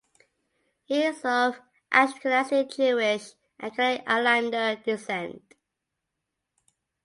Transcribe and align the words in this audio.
He 0.85 1.03
is 1.03 1.23
of 1.23 1.61
Ashkenazi 1.91 2.75
Jewish 2.75 3.33
and 3.59 3.71
Canary 3.75 4.03
Islander 4.07 4.77
descent. 4.83 5.43